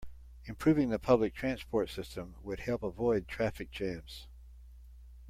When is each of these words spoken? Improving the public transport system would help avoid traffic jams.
Improving 0.45 0.89
the 0.89 0.97
public 0.97 1.35
transport 1.35 1.87
system 1.91 2.33
would 2.41 2.61
help 2.61 2.81
avoid 2.81 3.27
traffic 3.27 3.69
jams. 3.69 4.25